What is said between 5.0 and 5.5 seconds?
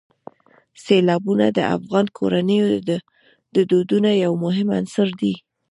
دی.